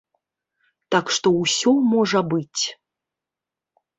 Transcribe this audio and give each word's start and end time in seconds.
Так 0.93 1.11
што 1.17 1.27
ўсё 1.35 1.73
можа 1.93 2.19
быць. 2.31 2.61